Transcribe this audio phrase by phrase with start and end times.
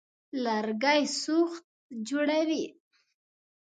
[0.43, 1.65] لرګي سوخت
[2.09, 2.63] جوړوي.